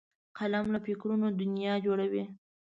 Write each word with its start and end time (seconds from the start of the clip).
قلم 0.37 0.65
له 0.73 0.79
فکرونو 0.85 1.27
دنیا 1.41 1.73
جوړوي 1.85 2.23